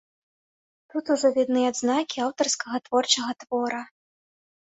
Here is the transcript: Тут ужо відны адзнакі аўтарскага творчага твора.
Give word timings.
Тут 0.93 1.11
ужо 1.15 1.29
відны 1.35 1.61
адзнакі 1.71 2.17
аўтарскага 2.27 2.77
творчага 2.87 3.31
твора. 3.43 3.81